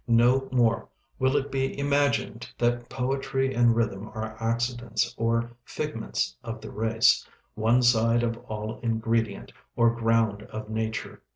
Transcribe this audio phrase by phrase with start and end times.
[0.07, 6.59] No more will it be imagined that poetry and rhythm are accidents or figments of
[6.59, 11.21] the race, one side of all ingredient or ground of nature.